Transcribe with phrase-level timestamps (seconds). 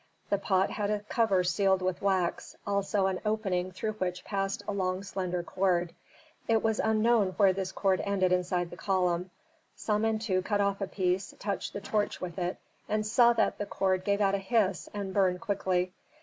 [0.31, 4.71] The pot had a cover sealed with wax, also an opening through which passed a
[4.73, 5.93] long slender cord;
[6.47, 9.29] it was unknown where this cord ended inside the column.
[9.77, 12.57] Samentu cut off a piece, touched the torch with it
[12.89, 15.93] and saw that the cord gave out a hiss and burned quickly.